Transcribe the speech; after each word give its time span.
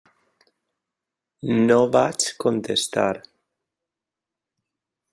No 1.67 1.77
vaig 1.97 2.27
contestar. 2.47 3.09